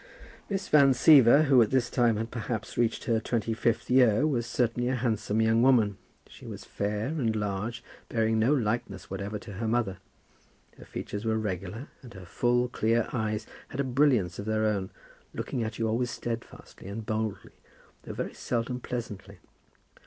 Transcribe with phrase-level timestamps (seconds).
[0.49, 4.47] Miss Van Siever, who at this time had perhaps reached her twenty fifth year, was
[4.47, 5.99] certainly a handsome young woman.
[6.27, 9.97] She was fair and large, bearing no likeness whatever to her mother.
[10.75, 14.89] Her features were regular, and her full, clear eyes had a brilliance of their own,
[15.35, 17.51] looking at you always stedfastly and boldly,
[18.01, 19.37] though very seldom pleasantly.